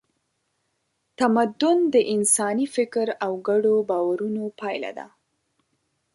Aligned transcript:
تمدن 1.19 1.77
د 1.93 1.95
انساني 2.15 2.65
فکر 2.75 3.07
او 3.25 3.31
ګډو 3.47 3.75
باورونو 3.89 4.43
پایله 4.59 4.91
ده. 4.97 5.07